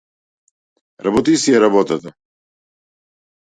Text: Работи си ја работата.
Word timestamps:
Работи 1.09 1.37
си 1.43 1.53
ја 1.57 1.61
работата. 1.65 2.17